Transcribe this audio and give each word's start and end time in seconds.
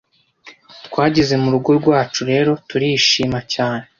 twageze 0.87 1.33
mu 1.41 1.49
rugo 1.53 1.69
rwacu 1.79 2.21
rero 2.31 2.51
turishima 2.69 3.39
cyane, 3.53 3.85